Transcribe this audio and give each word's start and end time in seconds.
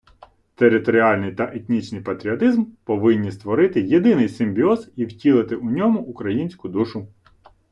Територіальний 0.55 1.31
та 1.33 1.43
етнічний 1.43 2.01
патріотизм 2.01 2.65
повинні 2.83 3.31
створити 3.31 3.81
єдиний 3.81 4.29
симбіоз 4.29 4.91
і 4.95 5.05
втілити 5.05 5.55
у 5.55 5.69
ньому 5.69 5.99
українську 6.01 6.69
душу 6.69 7.07